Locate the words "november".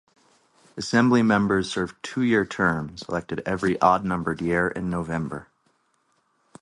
4.89-5.47